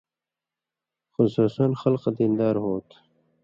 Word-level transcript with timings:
خصوصاً 1.13 1.65
خلکہ 1.81 2.11
دین 2.17 2.31
دار 2.39 2.55
ہوں 2.63 2.77
تھو 2.87 2.97